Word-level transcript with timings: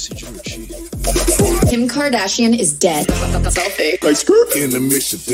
se 0.00 0.14
divertir. 0.14 0.68
Kim 1.68 1.86
Kardashian 1.86 2.58
is 2.58 2.72
dead. 2.72 3.06
In 4.56 4.70
the 4.70 4.78
of 5.14 5.24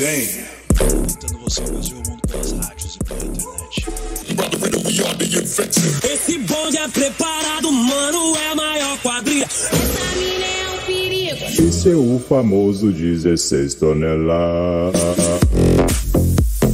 você 1.40 1.62
ao 1.62 1.68
Brasil 1.68 1.96
ao 1.96 2.10
mundo 2.10 2.22
pelas 2.28 2.52
rádios 2.52 2.96
e 2.96 3.04
pela 3.04 3.24
internet. 3.24 3.86
Esse 6.12 6.38
bonde 6.38 6.76
é 6.78 6.88
preparado, 6.88 7.70
mano, 7.70 8.36
é 8.36 8.50
a 8.50 8.55
maior 8.56 8.98
quadrilha. 8.98 9.44
Essa 9.44 9.68
é 9.77 10.69
um 10.69 10.78
perigo. 10.84 11.69
Esse 11.69 11.91
é 11.91 11.94
o 11.94 12.20
famoso 12.28 12.91
16 12.91 13.74
toneladas. 13.74 15.00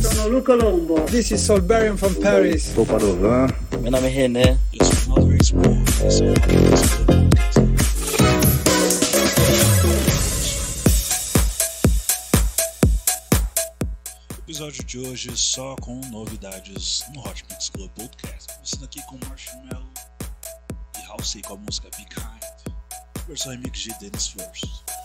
Sono 0.02 0.28
Luca 0.28 0.56
Colombo. 0.56 1.00
This 1.02 1.30
is 1.32 1.40
Solberian 1.42 1.96
from 1.98 2.14
Paris. 2.14 2.72
Sou 2.74 2.86
Padovan. 2.86 3.48
Meu 3.82 3.90
nome 3.90 4.06
é 4.06 4.10
René. 4.10 4.58
It's 4.72 5.06
another 5.06 5.36
experience. 5.36 6.91
de 14.92 14.98
hoje 14.98 15.34
só 15.34 15.74
com 15.76 15.98
novidades 16.10 17.02
no 17.14 17.20
Hot 17.26 17.42
Mix 17.48 17.70
Club 17.70 17.90
Podcast. 17.92 18.52
Começando 18.56 18.84
aqui 18.84 19.02
com 19.06 19.18
Marshmallow 19.26 19.88
e 20.98 21.02
Halsey 21.06 21.40
com 21.40 21.54
a 21.54 21.56
música 21.56 21.88
Be 21.96 22.04
Kind, 22.04 22.76
versão 23.26 23.52
remix 23.52 23.80
de 23.80 23.98
Dennis 23.98 24.28
First. 24.28 25.01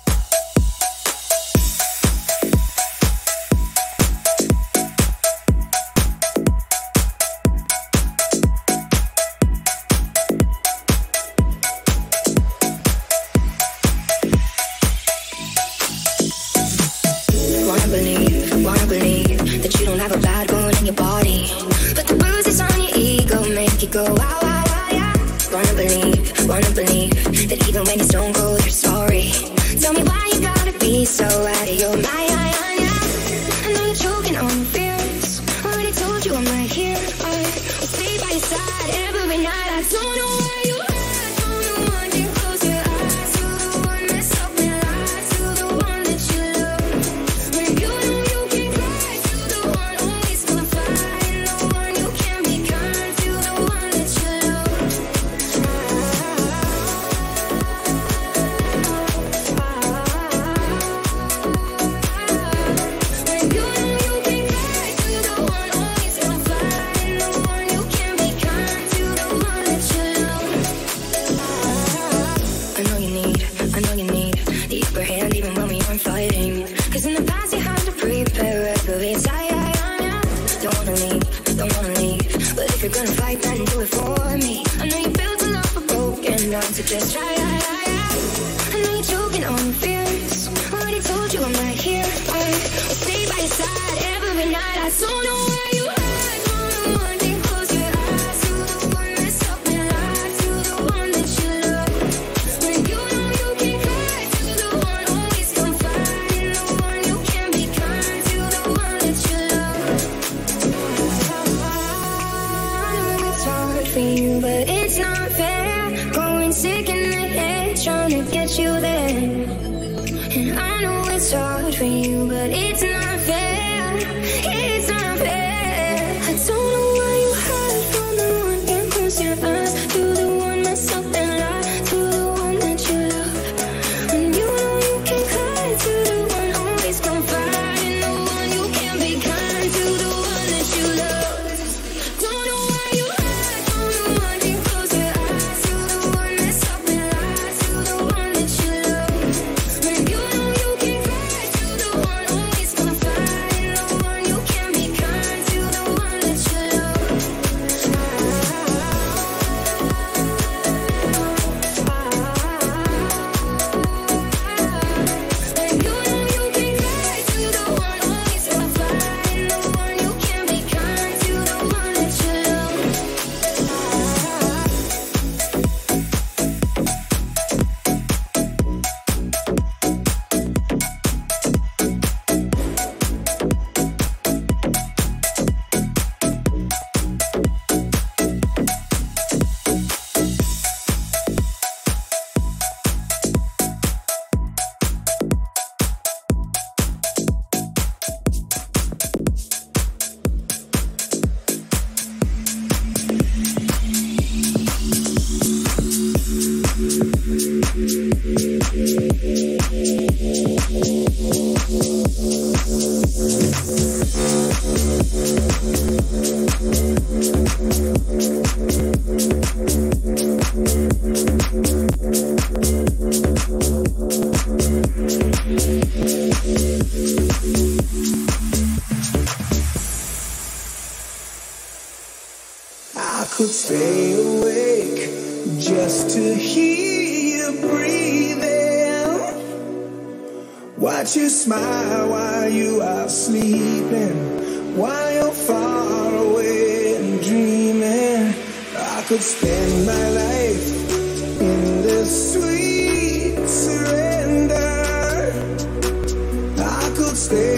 no 27.78 27.84
man 27.84 28.00
is 28.00 28.08
stone. 28.08 28.47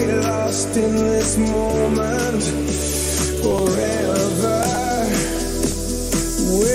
lost 0.06 0.76
in 0.76 0.94
this 0.96 1.36
moment 1.36 2.42
forever. 3.42 4.58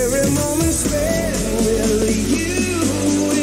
Every 0.06 0.30
moment 0.32 0.74
spent 0.74 1.36
with 1.66 2.30
you 2.30 2.82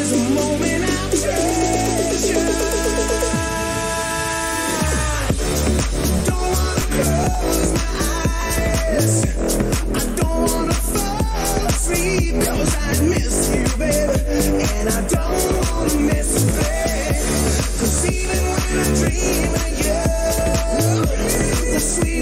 is 0.01 0.11
a 0.13 0.29
moment 0.39 0.83
I 0.85 1.09
treasure. 1.21 2.51
Don't 6.25 6.49
wanna 6.55 6.81
close 6.95 7.71
my 7.73 7.87
eyes. 8.09 9.11
I 9.93 10.03
don't 10.15 10.41
wanna 10.51 10.73
fall 10.73 11.65
asleep 11.67 12.33
cause 12.45 12.73
I 12.77 12.89
miss 13.03 13.37
you, 13.55 13.65
baby, 13.77 14.63
and 14.79 14.89
I 14.89 15.07
don't. 15.07 15.32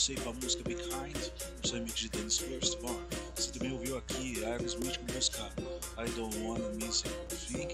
sei 0.00 0.14
para 0.14 0.30
a 0.30 0.32
música 0.32 0.62
Behind, 0.64 1.14
nos 1.60 1.72
remixes 1.72 2.00
de 2.00 2.08
Dennis 2.08 2.38
First. 2.38 2.78
Bom, 2.78 2.98
você 3.36 3.50
também 3.50 3.70
ouviu 3.70 3.98
aqui 3.98 4.42
Aerosmith 4.42 4.96
com 4.96 5.12
música 5.12 5.52
I 5.98 6.08
Don't 6.12 6.38
Wanna 6.38 6.70
Miss 6.70 7.04
a 7.04 7.34
Thing, 7.34 7.68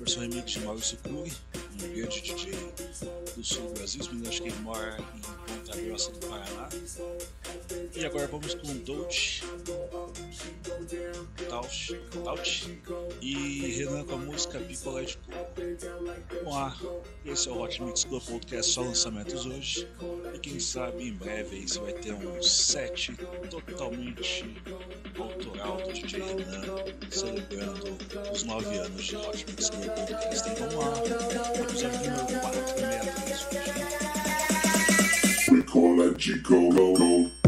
versão 0.00 0.22
remix 0.22 0.50
de 0.50 0.60
Maurício 0.60 0.98
Krug, 0.98 1.32
um 1.54 1.94
grande 1.94 2.20
DJ 2.22 2.54
do 3.36 3.44
sul 3.44 3.68
do 3.68 3.74
Brasil, 3.74 4.04
mas 4.14 4.28
acho 4.30 4.42
que 4.42 4.48
ele 4.48 4.58
mora 4.62 4.98
em 5.14 5.20
Ponta 5.20 5.80
Grossa 5.80 6.10
do 6.10 6.26
Paraná. 6.26 6.68
E 7.94 8.04
agora 8.04 8.26
vamos 8.26 8.54
com 8.56 8.76
Dolce. 8.78 9.42
Taut, 11.48 12.00
Taut 12.24 12.80
e 13.20 13.72
Renan 13.76 14.04
com 14.04 14.14
a 14.14 14.18
música 14.18 14.58
Picolé 14.60 15.04
de 15.04 15.18
Com 16.44 16.54
ar, 16.56 16.78
esse 17.24 17.48
é 17.48 17.52
o 17.52 17.60
Hot 17.60 17.82
Mix 17.82 18.04
Club 18.04 18.22
Podcast, 18.22 18.72
só 18.72 18.82
lançamentos 18.82 19.46
hoje. 19.46 19.88
E 20.34 20.38
quem 20.38 20.60
sabe 20.60 21.08
em 21.08 21.12
breve 21.12 21.56
aí 21.56 21.68
você 21.68 21.80
vai 21.80 21.92
ter 21.94 22.12
um 22.12 22.42
set 22.42 23.16
totalmente 23.50 24.44
autoral 25.18 25.76
do 25.78 25.92
DJ 25.92 26.20
Renan, 26.20 26.84
celebrando 27.10 27.96
os 28.32 28.42
nove 28.42 28.76
anos 28.76 29.04
de 29.04 29.16
Hot 29.16 29.46
Mix 29.46 29.70
Club 29.70 29.86
Podcast. 29.86 30.50
Então 30.50 30.68
vamos 30.70 30.84
lá, 30.84 30.98
episódio 31.60 32.10
número 32.10 32.40
4, 32.40 32.68
63 32.68 33.46
hoje. 33.52 33.84
Picolé 35.50 36.10
Go. 36.42 36.72
Golo. 36.72 37.43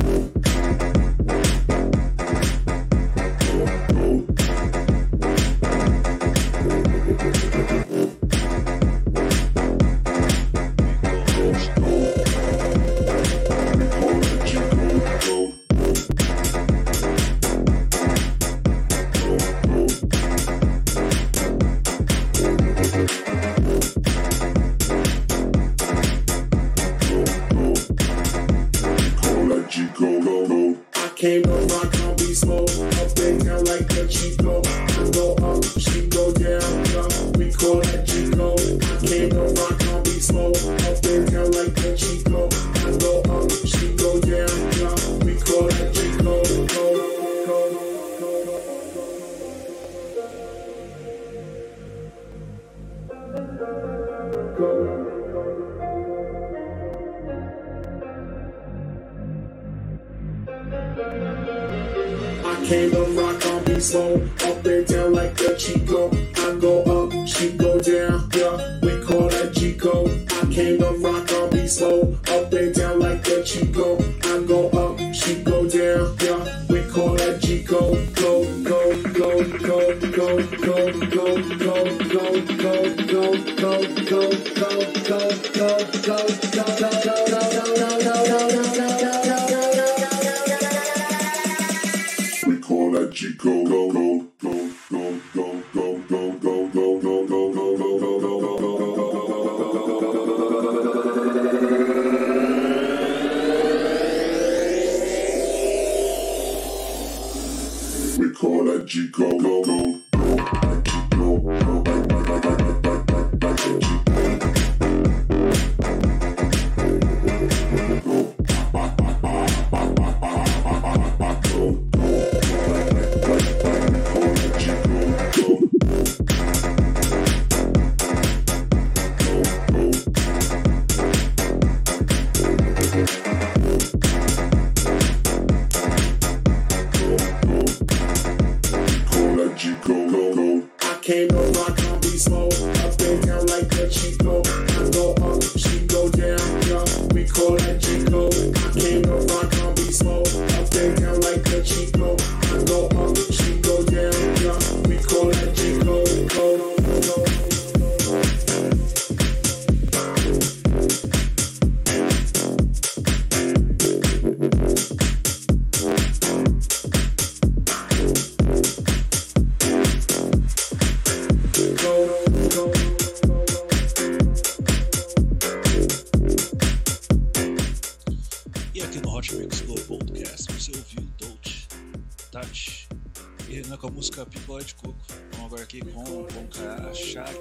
De 184.67 184.75
Coco. 184.75 184.97
Vamos 185.33 185.47
agora 185.47 185.63
aqui 185.63 185.81
com 185.81 186.27
Cara 186.49 186.93
Shaq, 186.93 187.39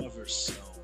uma 0.00 0.10
versão 0.10 0.74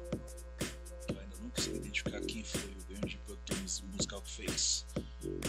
que 1.07 1.13
eu 1.13 1.21
ainda 1.21 1.37
não 1.43 1.51
consegui 1.51 1.79
identificar 1.79 2.21
quem 2.21 2.45
foi 2.45 2.71
o 2.71 2.93
grande 2.95 3.19
produtor 3.27 3.57
musical 3.93 4.23
que 4.23 4.31
fez. 4.31 4.87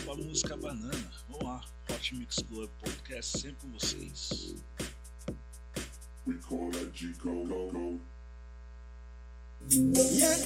Com 0.03 0.11
a 0.11 0.15
música 0.15 0.57
Banana. 0.57 1.11
Vamos 1.29 1.45
lá, 1.45 1.63
Hot 1.91 2.15
Mix 2.15 2.37
Club 2.49 2.69
Podcast 2.83 3.39
sempre 3.39 3.57
com 3.61 3.71
vocês. 3.77 4.55
We 6.25 6.35
call 6.47 6.71
that 6.71 6.91
Chico. 6.93 7.45
Go, 7.45 7.71
go. 7.71 7.99
Yeah, 9.69 10.37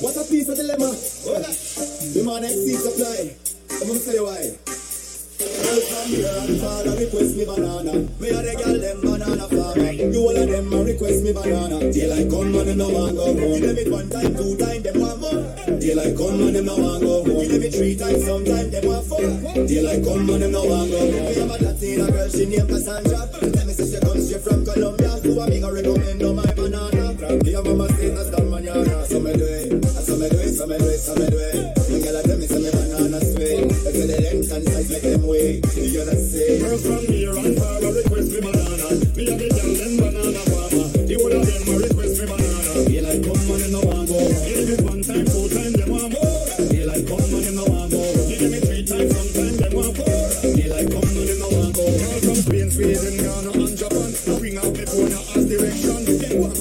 what 0.00 0.16
a 0.18 0.24
piece 0.24 0.48
of 0.50 0.56
dilemma. 0.56 0.86
Hold 1.24 1.46
on. 1.46 1.52
The 2.12 2.22
man 2.22 2.44
exceed 2.44 2.78
supply. 2.80 3.36
I'm 3.70 3.88
gonna 3.88 4.00
tell 4.00 4.14
you 4.14 4.24
why. 4.24 4.71
Girl 5.42 5.80
from 5.82 6.08
here 6.08 6.58
father 6.62 6.94
request 6.98 7.36
me 7.36 7.44
banana. 7.44 7.92
The 7.92 8.78
them 8.78 9.00
banana. 9.02 9.46
You 10.12 10.20
all 10.20 10.36
of 10.36 10.48
them 10.48 10.72
a 10.72 10.84
request 10.84 11.22
me 11.24 11.32
banana. 11.32 11.92
Daylight 11.92 12.30
come 12.30 12.54
and 12.54 12.80
them 12.80 12.92
want. 12.92 13.16
Give 13.16 13.92
one 13.92 14.08
time, 14.10 14.34
two 14.36 14.56
time, 14.56 14.82
them 14.82 15.00
want 15.00 15.20
more. 15.20 15.42
Daylight 15.78 16.16
come 16.16 16.40
and 16.42 16.56
them 16.56 16.66
want. 16.66 17.02
Give 17.02 17.74
three 17.74 17.96
times, 17.96 18.24
them 18.24 18.86
want 18.86 19.06
four. 19.06 19.20
Daylight 19.66 20.04
come 20.04 20.30
and 20.30 20.42
them 20.42 20.52
want 20.52 20.92
a 20.92 21.58
Latina 21.62 22.06
girl, 22.10 22.28
she 22.28 22.46
named 22.46 22.68
Cassandra. 22.68 23.28
Tell 23.32 23.66
me 23.66 23.74
comes 23.74 24.26
straight 24.26 24.42
from 24.42 24.64
Colombia. 24.64 25.12
I 25.12 25.70
recommend 25.70 26.18
no 26.18 26.32
my 26.32 26.46
banana. 26.54 27.12
Mama 27.72 27.88
that's. 27.88 29.08
So 29.08 29.20
me 29.20 29.32
do 29.32 29.44
it, 29.44 29.84
so 29.84 30.16
me 30.16 30.28
do 30.28 30.38
it, 30.38 30.54
so 30.54 30.66
me 30.66 30.78
do 30.78 30.84
it, 30.84 30.98
so 30.98 31.14
me 31.14 31.30
do 31.30 31.38
it. 31.38 31.81
And 34.52 34.68
size 34.68 34.90
make 34.90 35.02
them 35.02 35.26
wait. 35.26 35.64
You 35.76 36.04
know 36.04 36.12
say. 36.12 36.60
Girl 36.60 36.78
from 36.78 37.06
here 37.06 37.36
and 37.36 37.56
far 37.56 37.78
a 37.78 37.92
request 37.92 38.32
me 38.32 38.40
banana. 38.40 38.88
Me 39.16 39.28
and 39.30 39.40
the 39.40 39.48
girl 39.48 39.72
them 39.80 39.96
banana 39.96 40.42
farmer. 40.52 40.86
The 41.08 41.14
whole 41.16 41.32
of 41.32 41.46
them 41.46 41.62
a 41.68 41.78
request 41.80 42.20
me 42.20 42.26
banana. 42.26 42.88
Daylight 42.88 43.22
come 43.24 43.50
and 43.50 43.60
them 43.62 43.72
no 43.72 43.80
want 43.80 44.08
go. 44.08 44.71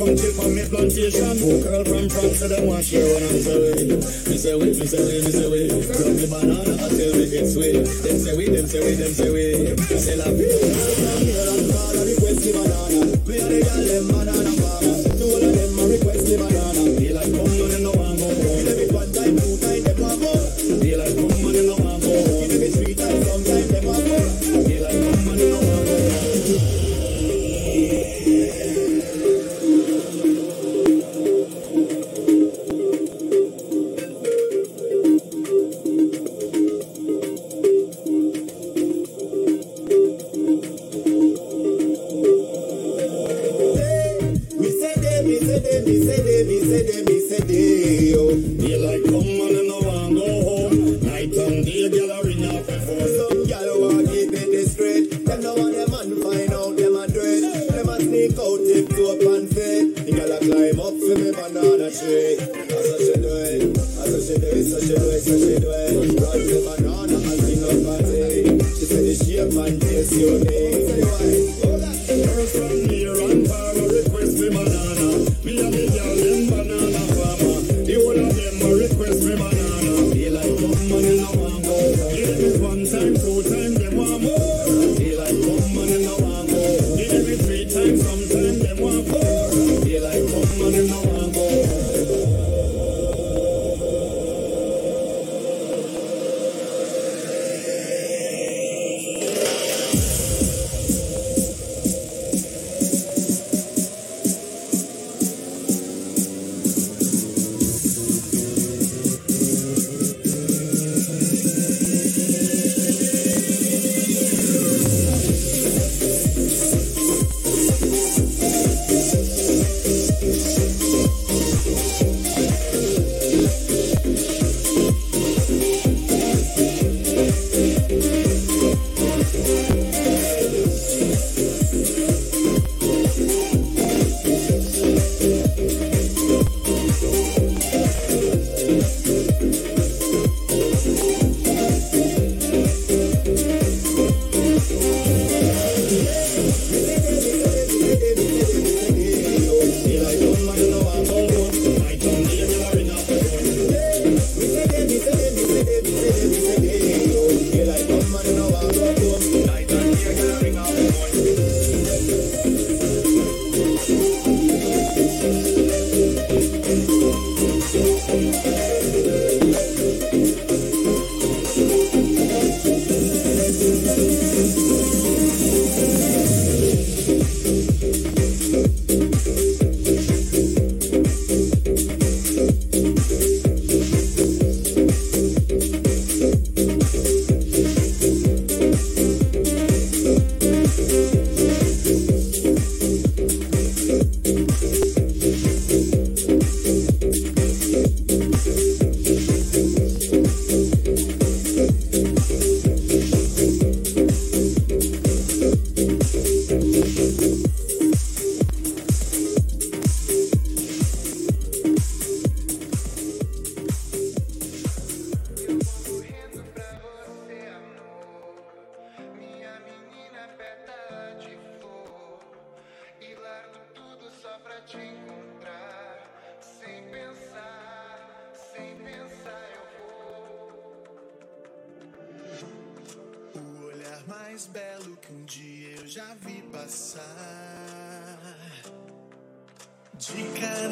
From 0.02 0.56
me 0.56 0.66
plantation. 0.66 1.38
Girl 1.62 1.86
from 1.86 2.10
France, 2.10 2.40
so 2.40 2.48
them 2.48 2.66
want 2.66 2.84
share 2.84 3.06
one 3.14 3.22
and 3.22 3.44
say 3.44 3.54
we. 3.54 3.86
Me 3.86 4.38
say 4.38 4.56
we, 4.56 4.66
me 4.66 4.86
say 4.88 4.98
we, 4.98 5.22
me 5.22 5.32
say 5.32 5.48
we. 5.48 5.70
From 5.70 6.18
the 6.18 6.28
banana 6.28 6.74
until 6.74 7.14
we 7.14 7.30
get 7.30 7.46
sweet. 7.46 7.86
Them 7.86 8.18
say 8.18 8.36
we, 8.36 8.50
them 8.50 8.66
say 8.66 8.80
we, 8.80 8.96
them 8.96 9.14
say 9.14 9.30
we. 9.30 9.78
Say 10.00 10.16
la 10.18 10.26
vie. 10.26 10.58
From 10.58 11.22
here 11.22 11.46
and 11.54 11.70
far 11.70 11.94
me 12.02 12.18
banana. 12.18 13.06
Me 13.28 13.42
and 13.42 13.52
the 13.52 13.62
girl 13.62 14.26
banana 14.26 14.71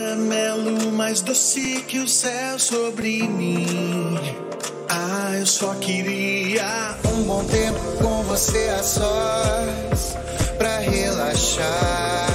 caramelo 0.10 0.92
mais 0.92 1.22
doce 1.22 1.84
que 1.88 2.00
o 2.00 2.08
céu 2.08 2.58
sobre 2.58 3.22
mim. 3.28 4.18
Ah, 4.90 5.36
eu 5.38 5.46
só 5.46 5.76
queria 5.76 6.98
um 7.14 7.24
bom 7.24 7.44
tempo 7.46 7.80
com 8.02 8.24
você 8.24 8.70
a 8.70 8.82
sós 8.82 10.18
pra 10.58 10.80
relaxar. 10.80 12.29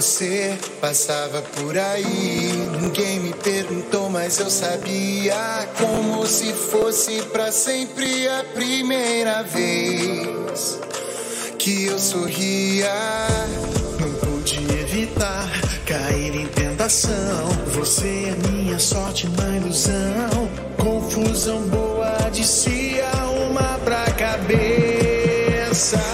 você 0.00 0.58
passava 0.80 1.42
por 1.42 1.76
aí. 1.76 2.54
Ninguém 2.80 3.20
me 3.20 3.34
perguntou, 3.34 4.08
mas 4.08 4.38
eu 4.38 4.48
sabia. 4.48 5.68
Como 5.78 6.26
se 6.26 6.54
fosse 6.54 7.20
pra 7.24 7.52
sempre 7.52 8.26
a 8.26 8.42
primeira 8.54 9.42
vez 9.42 10.80
que 11.58 11.84
eu 11.84 11.98
sorria. 11.98 12.90
Não 14.00 14.10
pude 14.14 14.56
evitar 14.80 15.50
cair 15.84 16.34
em 16.34 16.46
tentação. 16.46 17.48
Você 17.74 18.32
é 18.32 18.48
minha 18.48 18.78
sorte 18.78 19.26
uma 19.26 19.54
ilusão. 19.54 20.48
Confusão 20.78 21.60
boa 21.64 22.30
de 22.32 22.42
se 22.42 23.02
uma 23.52 23.78
pra 23.84 24.10
cabeça. 24.12 26.09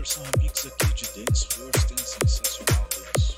Super 0.00 0.06
são 0.06 0.24
amigos 0.34 0.66
aqui 0.66 0.94
de 0.94 1.04
Dennis 1.12 1.42
Forsten, 1.42 1.96
sensacional 1.98 2.88
Dennis 2.90 3.34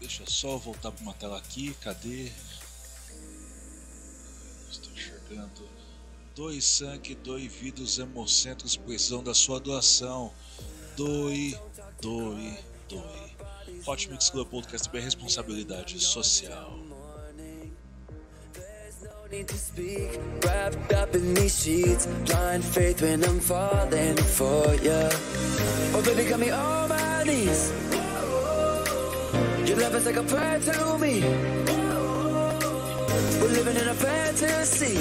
Deixa 0.00 0.24
só 0.26 0.56
voltar 0.56 0.90
para 0.90 1.02
uma 1.02 1.14
tela 1.14 1.38
aqui, 1.38 1.74
cadê? 1.80 2.32
Estou 4.68 4.92
enxergando. 4.92 5.68
Doe 6.34 6.60
sangue, 6.60 7.14
doe 7.14 7.46
vidros 7.46 7.98
hemocentros 8.00 8.76
precisam 8.76 9.22
da 9.22 9.32
sua 9.32 9.60
doação. 9.60 10.32
Doe, 10.96 11.56
doe, 12.00 12.58
doe. 12.88 13.02
Hot 13.86 14.08
Mix 14.10 14.30
Club 14.30 14.48
Podcast 14.48 14.88
é 14.94 15.00
responsabilidade 15.00 15.98
social. 16.00 16.86
need 19.30 19.48
to 19.48 19.56
speak. 19.56 20.20
Wrapped 20.44 20.92
up 20.92 21.14
in 21.14 21.34
these 21.34 21.62
sheets, 21.62 22.06
blind 22.24 22.64
faith 22.64 23.02
when 23.02 23.24
I'm 23.24 23.40
falling 23.40 24.16
for 24.16 24.74
you. 24.82 25.08
Oh, 25.94 26.02
baby, 26.04 26.28
got 26.28 26.38
me 26.38 26.50
on 26.50 26.88
my 26.88 27.24
knees. 27.24 27.72
Your 29.68 29.78
love 29.78 29.94
is 29.96 30.06
like 30.06 30.16
a 30.16 30.22
prayer 30.22 30.60
to 30.60 30.98
me. 30.98 31.20
We're 33.40 33.54
living 33.58 33.76
in 33.76 33.88
a 33.88 33.94
fantasy. 33.94 34.96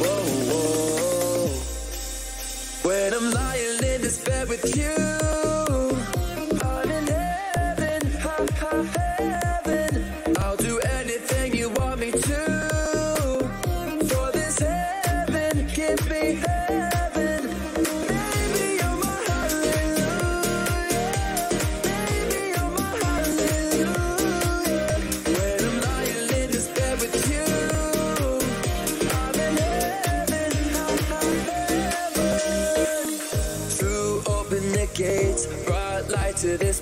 Whoa, 0.00 0.24
whoa. 0.50 1.48
When 2.88 3.14
I'm 3.14 3.30
lying 3.30 3.84
in 3.84 4.00
this 4.00 4.18
bed 4.24 4.48
with 4.48 4.76
you. 4.76 5.09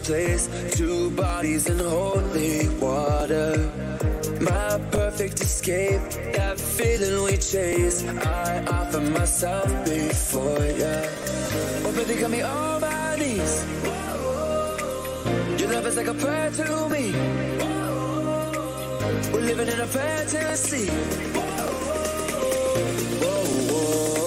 Place. 0.09 0.49
Two 0.73 1.11
bodies 1.11 1.69
in 1.69 1.79
holy 1.79 2.67
water. 2.81 3.71
My 4.41 4.79
perfect 4.91 5.39
escape, 5.43 6.01
that 6.33 6.59
feeling 6.59 7.25
we 7.25 7.37
chase. 7.37 7.99
I 8.05 8.65
offer 8.77 9.03
myself 9.03 9.69
before 9.85 10.65
you. 10.81 10.97
Oh, 11.85 11.93
baby, 11.95 12.15
got 12.21 12.31
me 12.31 12.41
on 12.41 12.81
my 12.81 13.17
knees. 13.21 13.55
Your 15.61 15.69
love 15.75 15.87
is 15.91 15.97
like 16.01 16.11
a 16.15 16.15
prayer 16.15 16.51
to 16.59 16.89
me. 16.95 17.05
We're 19.31 19.47
living 19.51 19.69
in 19.75 19.81
a 19.81 19.89
fantasy. 19.99 20.87
Whoa, 23.21 23.45
whoa. 23.71 24.18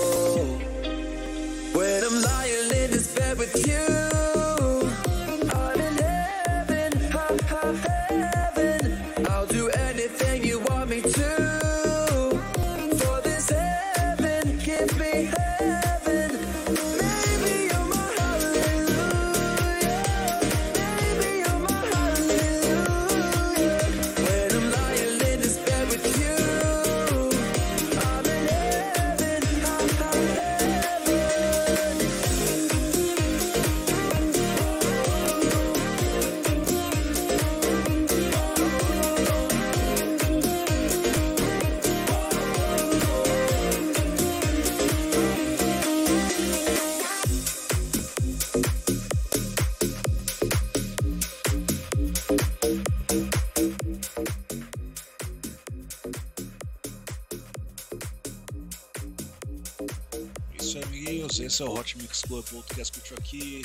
Club 62.43 62.63
Podcast 62.63 62.91
curtiu 62.99 63.17
aqui. 63.17 63.61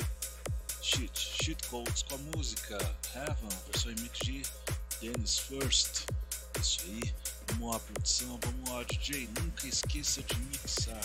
Shit, 0.83 1.19
shit 1.19 1.69
codes 1.69 2.03
com 2.03 2.15
a 2.15 2.19
música 2.37 2.77
Heaven, 3.15 3.49
versão 3.73 3.95
remix 3.95 4.19
de 4.19 4.43
Dennis 5.01 5.39
First. 5.39 6.07
Isso 6.61 6.81
aí. 6.85 7.15
Vamos 7.49 7.73
lá, 7.73 7.81
produção. 7.81 8.39
Vamos 8.43 8.71
lá, 8.71 8.83
DJ. 8.85 9.29
Nunca 9.41 9.67
esqueça 9.67 10.23
de 10.23 10.37
mixar. 10.37 11.05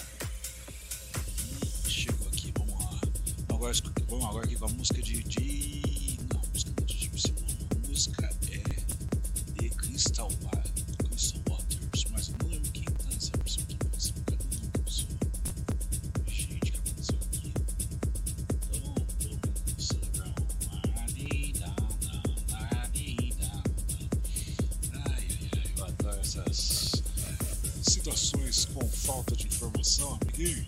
Hum, 1.15 1.89
chegou 1.89 2.27
aqui, 2.27 2.53
vamos 2.57 2.73
lá. 2.83 3.01
Agora, 3.49 3.73
vamos 4.07 4.25
agora 4.25 4.45
aqui 4.45 4.55
com 4.57 4.65
a 4.65 4.69
música 4.69 5.01
de. 5.01 5.23
de... 5.23 6.19
Não, 6.33 6.41
música 6.53 6.71
não 6.77 6.83
é 6.83 6.85
de 6.87 7.87
música 7.87 8.29
é 8.49 9.61
de 9.61 9.69
Crystal, 9.69 10.29
Wa- 10.43 10.60
adoro 26.41 26.49
essas 26.49 27.03
situações 27.83 28.65
com 28.65 28.87
falta 28.87 29.35
de 29.35 29.47
informação, 29.47 30.17
amiguinho. 30.21 30.65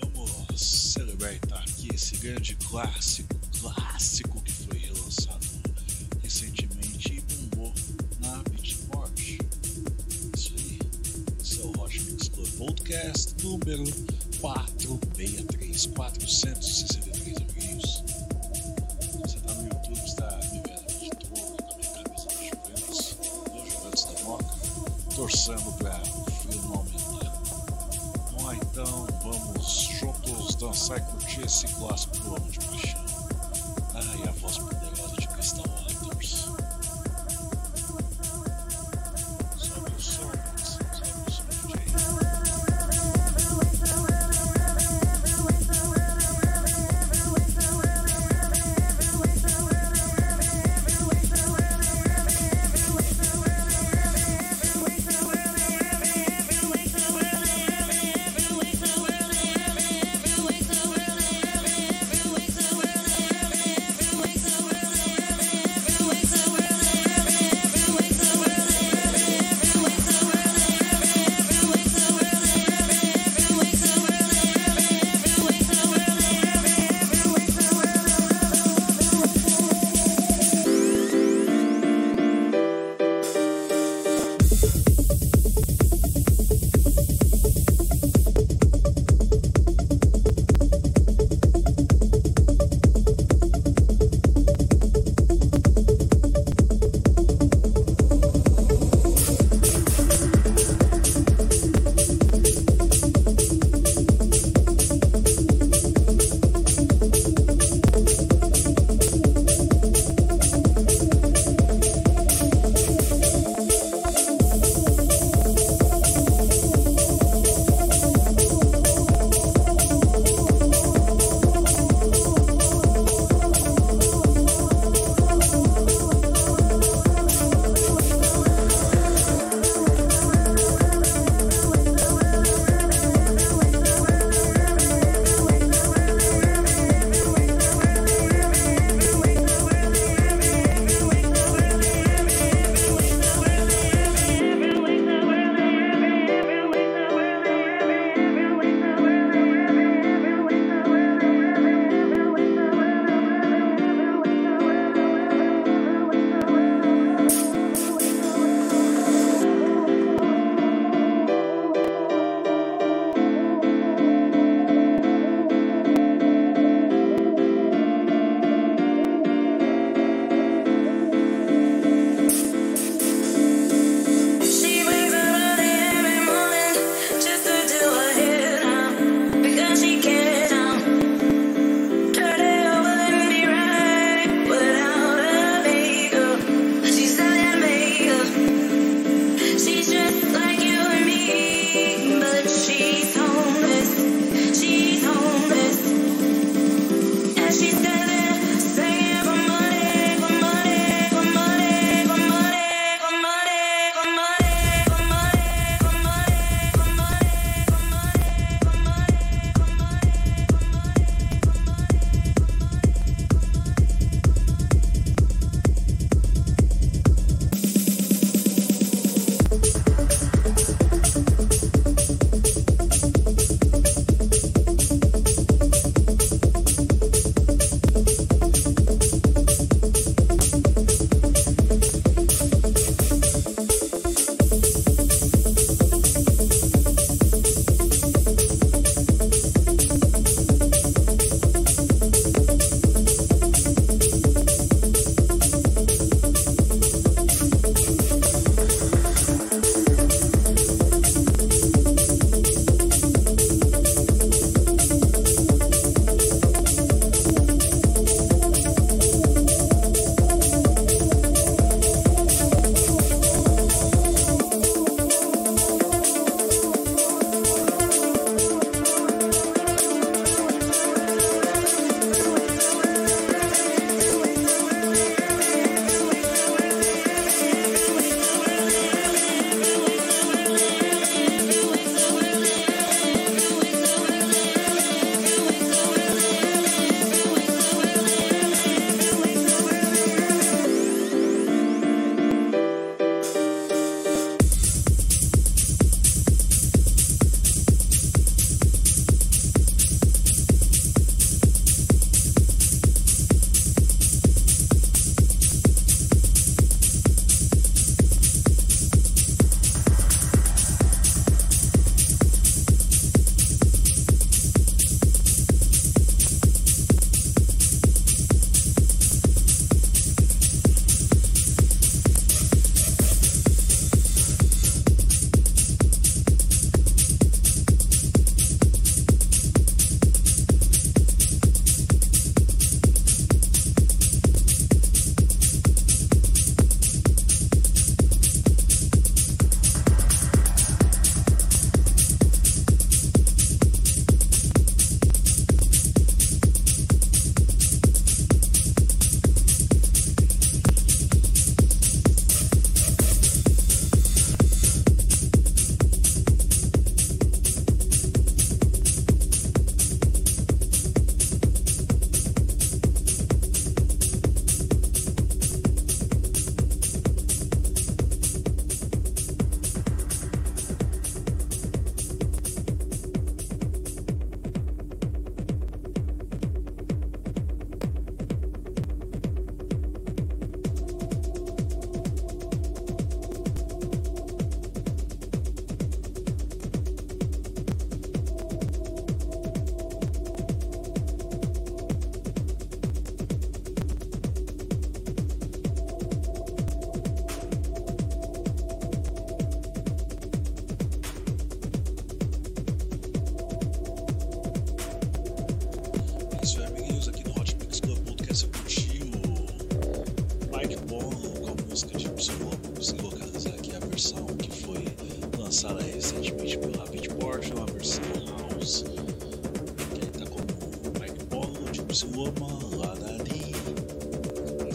Vamos 0.00 0.60
celebrar 0.60 1.34
aqui 1.62 1.88
esse 1.94 2.16
grande 2.16 2.56
clássico, 2.56 3.34
clássico 3.60 4.42
que 4.42 4.52
foi 4.52 4.78
relançado 4.78 5.46
recentemente 6.22 7.14
e 7.14 7.20
bombou 7.20 7.74
na 8.20 8.42
Beatport. 8.50 9.18
Isso 10.36 10.54
aí. 10.56 10.78
Esse 11.40 11.60
é 11.60 11.64
o 11.64 11.80
Hot 11.80 12.00
Mix 12.00 12.28
Club 12.28 12.50
Podcast 12.56 13.34
número 13.42 13.84
463, 14.40 15.86
463 15.86 16.99
e 30.96 31.00
curtir 31.02 31.42
esse 31.44 31.66
ano 32.36 32.50
de 32.50 32.58
paixão. 32.58 33.04
Ai, 33.94 34.28
a 34.28 34.32
voz 34.32 34.58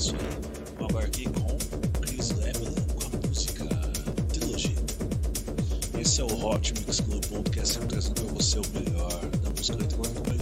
espaço, 0.05 0.15
eu 0.79 0.85
abarquei 0.85 1.25
com 1.25 1.57
Chris 2.01 2.29
Leveland 2.31 2.81
com 2.93 3.05
a 3.05 3.27
música 3.27 3.65
Trilogy. 4.33 4.75
Esse 5.99 6.21
é 6.21 6.23
o 6.23 6.45
Hot 6.45 6.73
Mix 6.73 6.99
Club 6.99 7.23
é 7.23 7.27
Podcast, 7.27 7.79
trazendo 7.79 8.21
para 8.21 8.33
você 8.33 8.59
o 8.59 8.63
melhor 8.73 9.25
da 9.41 9.49
música 9.49 9.77
eletrônica 9.77 10.34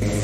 Mm-hmm. 0.00 0.21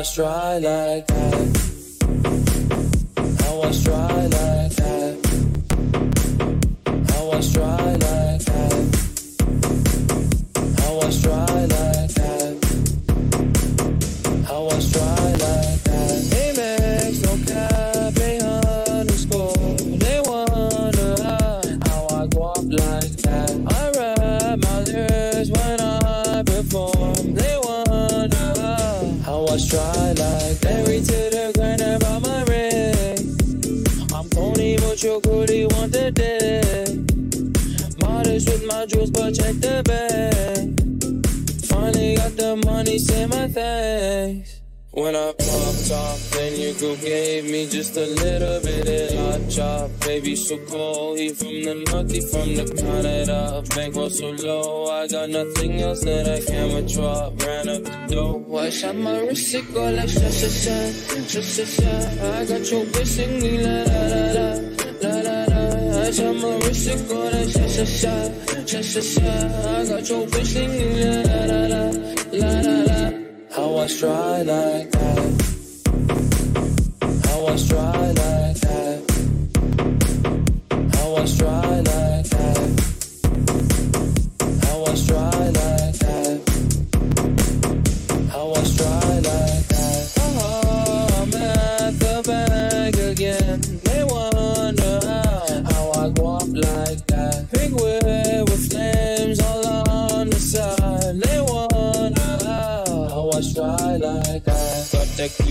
I 0.00 0.02
was 0.02 0.14
dry 0.14 0.56
like 0.56 1.06
that. 1.08 1.60
I 3.44 3.54
was 3.54 3.84
dry 3.84 4.26
like 4.28 4.49
When 45.10 45.18
I 45.18 45.32
popped 45.32 45.90
off, 45.90 46.30
then 46.30 46.54
your 46.54 46.72
girl 46.74 46.94
gave 46.94 47.42
me 47.50 47.66
just 47.66 47.96
a 47.96 48.06
little 48.06 48.60
bit 48.60 48.86
of 48.86 49.18
hot 49.18 49.50
chop. 49.50 49.90
Baby, 50.06 50.36
so 50.36 50.56
cold, 50.66 51.18
he 51.18 51.30
from 51.30 51.64
the 51.64 51.74
north, 51.90 52.12
he 52.12 52.20
from 52.20 52.54
the 52.54 52.64
Canada. 52.78 53.60
Bankroll 53.74 54.10
so 54.10 54.30
low, 54.30 54.86
I 54.86 55.08
got 55.08 55.30
nothing 55.30 55.80
else 55.80 56.04
that 56.04 56.28
I 56.30 56.40
can 56.46 56.74
withdraw. 56.76 57.32
Ran 57.44 57.68
up 57.68 57.82
the 57.82 58.14
dough, 58.14 58.56
I 58.56 58.70
shot 58.70 58.94
my 58.94 59.18
wrist, 59.18 59.52
it 59.52 59.74
go 59.74 59.90
like 59.90 60.08
sha 60.08 60.30
sha 60.30 60.46
sha, 60.46 60.76
sha 61.26 61.40
sha 61.40 61.64
sha. 61.64 61.90
I 62.38 62.44
got 62.46 62.70
your 62.70 62.84
bitch 62.94 63.06
singing 63.06 63.62
la 63.66 63.82
la 63.90 64.02
la 64.14 64.24
la, 64.38 64.48
la 65.02 65.14
la 65.26 65.38
la. 65.50 66.02
I 66.06 66.10
shot 66.12 66.36
my 66.36 66.54
wrist, 66.62 66.86
it 66.86 67.08
go 67.08 67.18
like 67.34 67.48
sha 67.48 67.66
sha 67.66 67.84
sha, 67.84 68.14
sha 68.64 68.80
sha 68.80 69.00
sha. 69.00 69.26
I 69.74 69.86
got 69.90 70.08
your 70.08 70.24
bitch 70.28 70.46
singing 70.54 70.94
la 71.02 71.14
la 71.26 71.40
la 71.50 71.60
la, 71.66 71.82
la 72.30 72.60
la 72.60 72.76
la. 72.84 73.20
How 73.50 73.78
I 73.78 73.88
try 73.88 74.42
like 74.42 74.99
try 77.68 78.19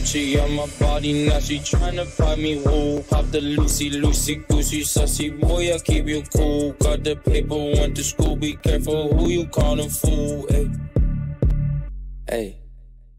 Gucci 0.10 0.42
on 0.44 0.56
my 0.56 0.66
body, 0.80 1.28
now 1.28 1.40
she 1.40 1.60
tryna 1.60 2.04
find 2.04 2.42
me 2.42 2.58
wool. 2.58 3.04
Pop 3.04 3.30
the 3.30 3.42
Lucy, 3.42 3.92
Lucy, 3.92 4.38
Goosey, 4.38 4.82
sussy 4.82 5.40
boy, 5.40 5.72
I 5.72 5.78
keep 5.78 6.08
you 6.08 6.24
cool. 6.36 6.72
Got 6.74 7.04
the 7.04 7.16
paper, 7.16 7.56
went 7.56 7.96
to 7.96 8.04
school, 8.04 8.36
be 8.36 8.56
careful 8.56 9.16
who 9.16 9.30
you 9.30 9.46
callin' 9.46 9.90
fool. 9.90 10.48
Hey, 10.50 10.70
hey. 12.28 12.69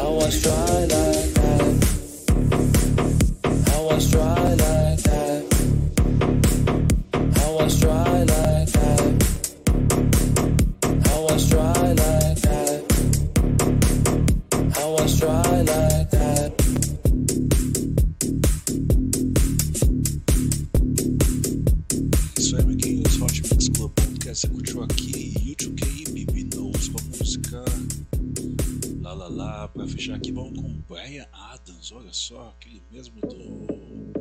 I 0.00 0.08
was 0.08 0.42
dry 0.42 0.54
like 0.54 1.34
that. 1.34 1.62
I 3.66 3.80
was 3.82 4.10
dry 4.10 4.34
like 4.34 4.56
that. 4.58 4.77
Fechar 30.08 30.16
aqui, 30.16 30.32
vamos 30.32 30.58
com 30.58 30.72
Brian 30.88 31.26
Adams. 31.32 31.92
Olha 31.92 32.12
só, 32.14 32.48
aquele 32.56 32.82
mesmo 32.90 33.20
do 33.20 34.17